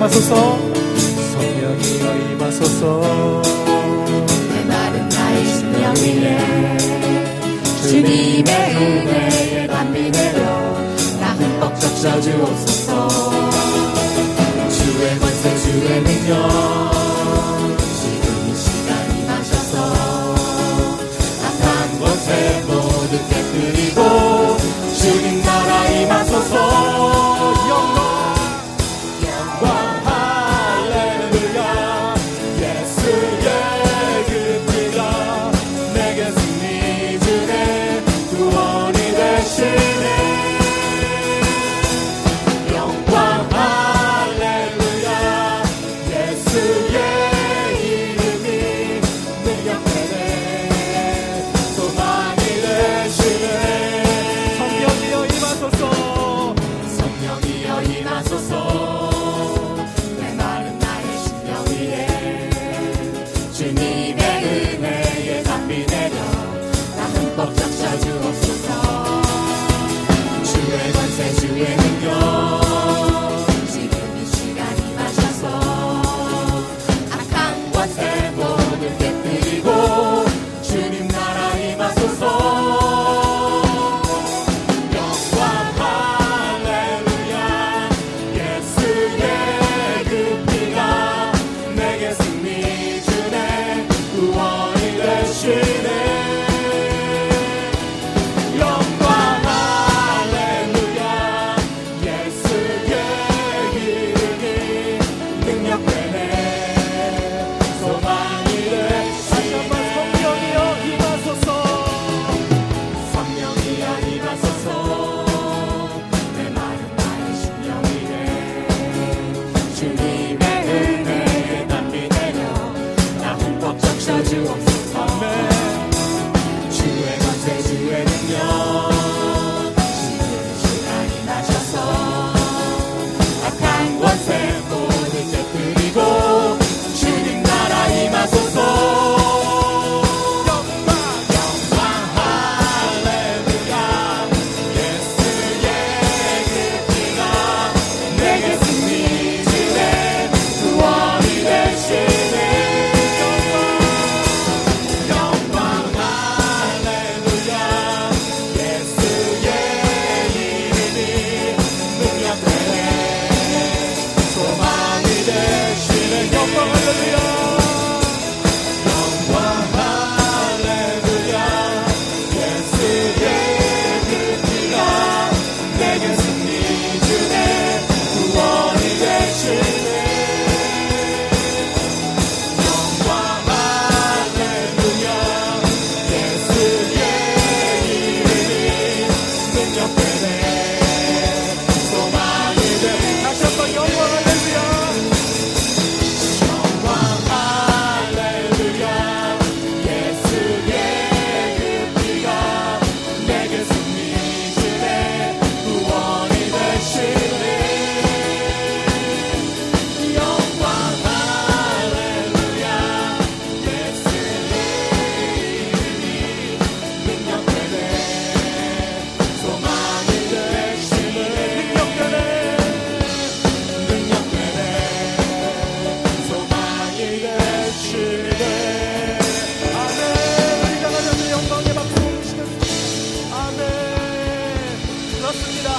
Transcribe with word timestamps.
임하소서. 0.00 0.58
성령이여 1.32 2.32
임하소서. 2.32 3.42
내 4.48 4.64
마른 4.64 5.06
나의 5.10 5.46
심령 5.46 5.94
위에 5.94 6.78
주님의 7.82 8.76
은혜에 8.76 9.66
담비 9.66 10.10
내려 10.10 10.40
나 11.20 11.34
흠뻑 11.34 11.78
적셔 11.78 12.18
주옵소서. 12.18 13.08
주의 14.70 15.18
권세 15.18 15.58
주의 15.58 16.02
능력. 16.02 16.32
지금 18.00 18.24
이 18.48 18.50
시간 18.56 18.90
임하셔서 19.18 20.10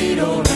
몰라 0.00 0.49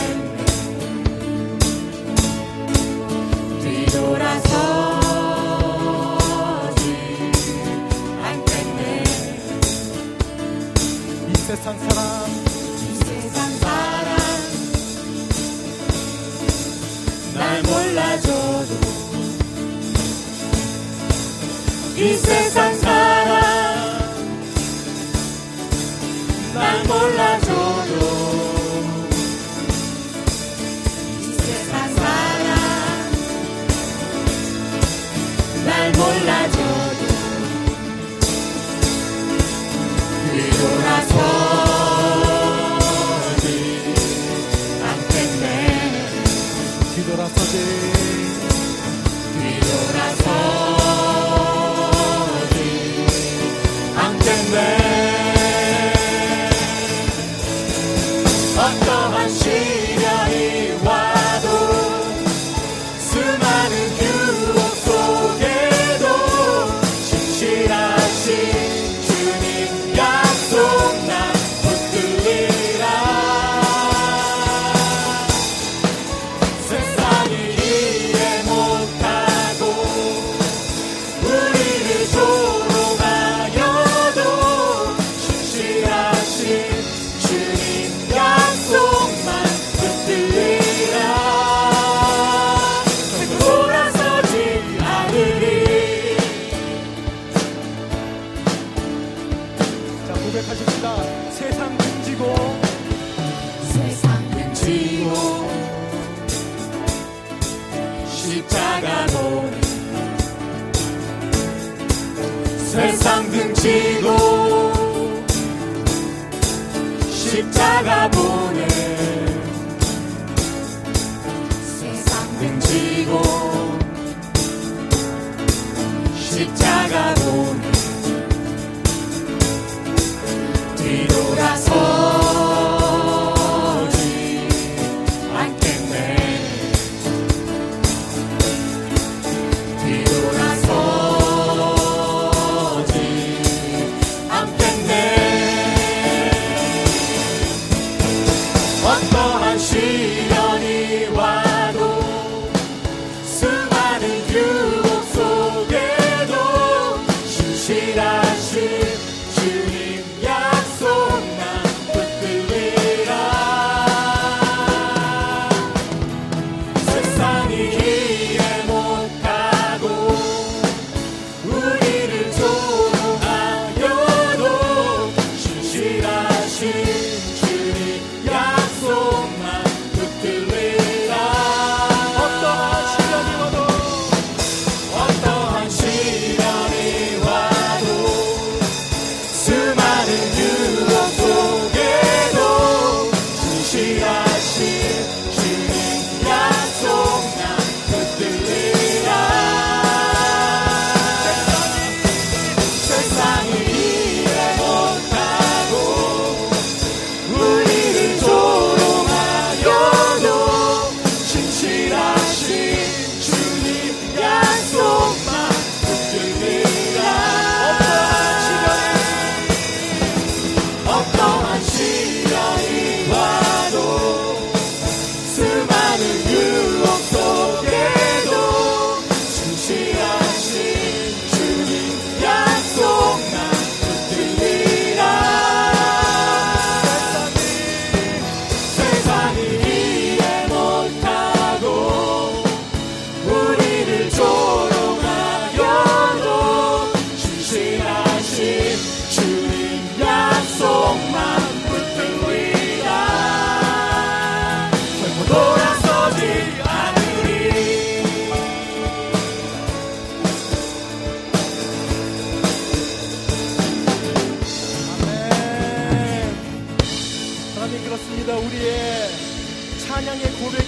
vida 46.95 47.11
era 47.11 47.27
fazer. 47.27 48.24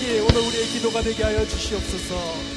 오늘 0.09 0.41
우리의 0.41 0.67
기도가 0.67 1.01
되게 1.01 1.21
하여 1.21 1.45
주시옵소서. 1.45 2.56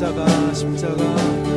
십자가 0.00 0.54
십자가. 0.54 1.49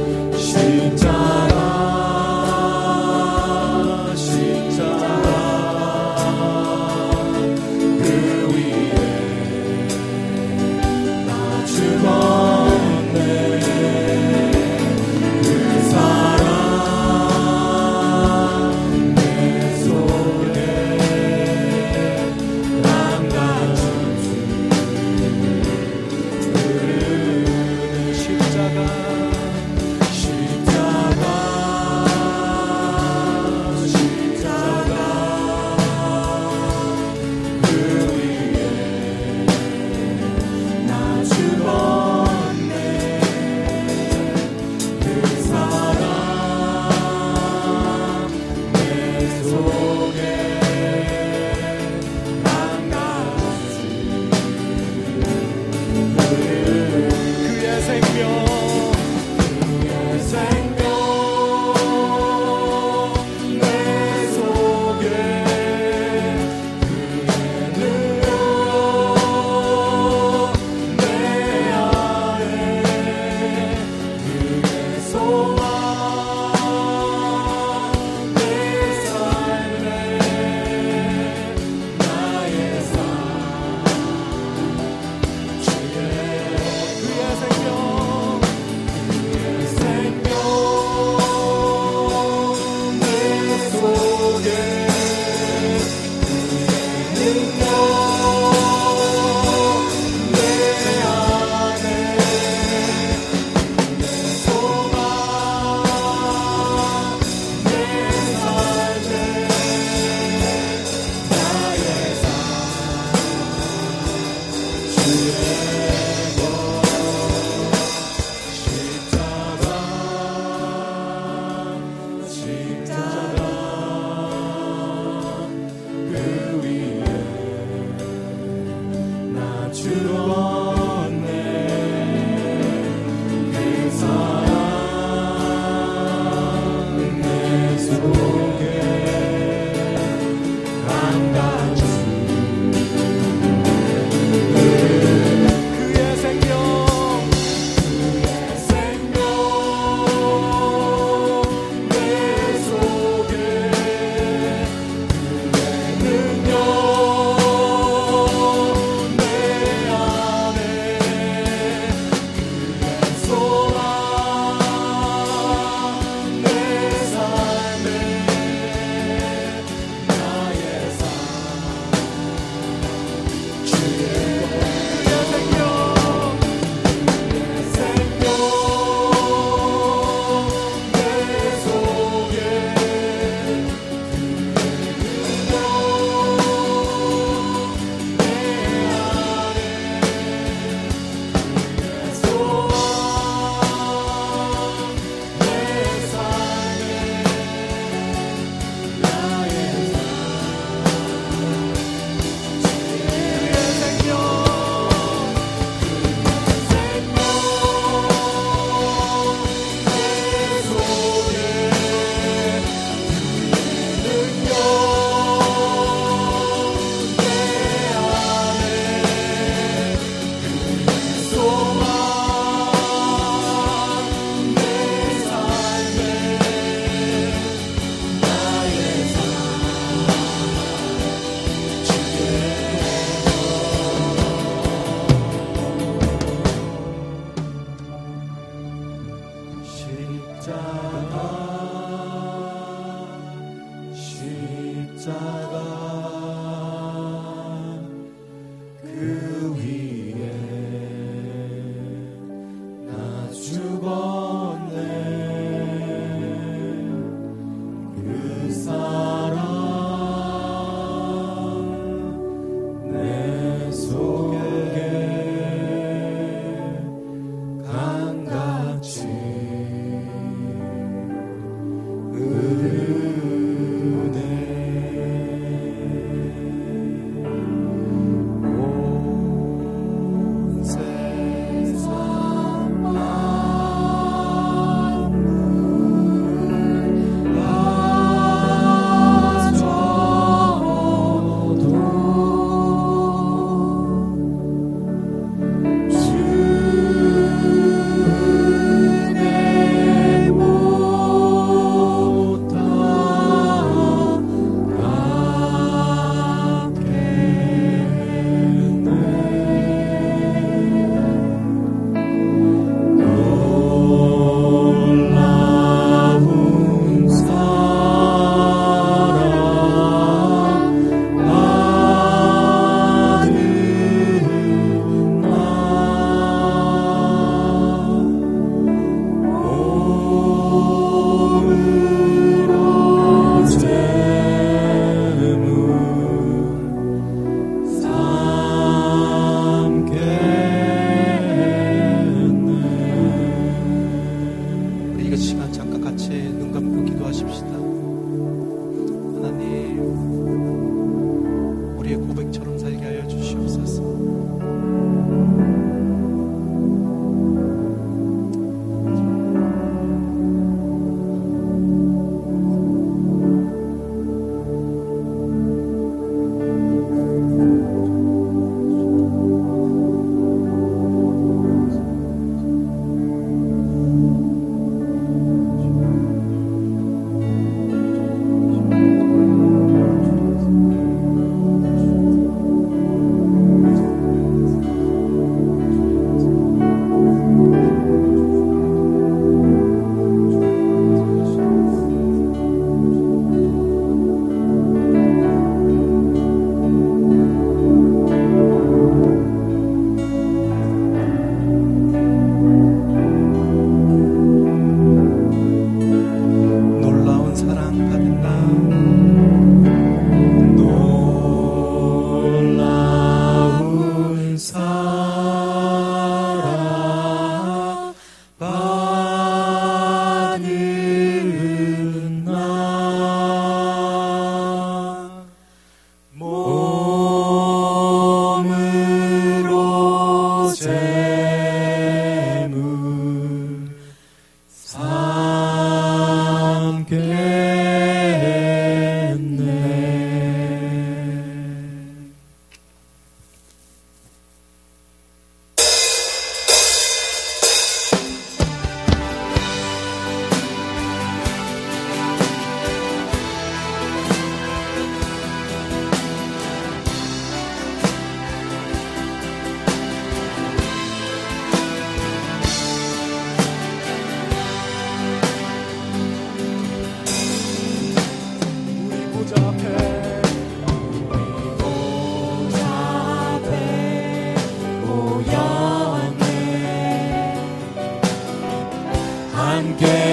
more. 426.15 426.82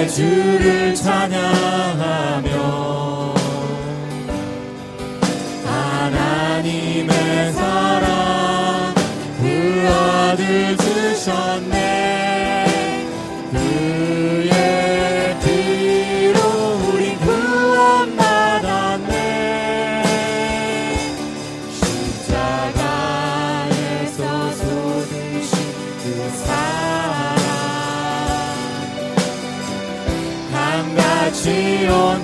주를 0.07 0.93
찬양 0.95 1.50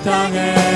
땅에 0.07 0.66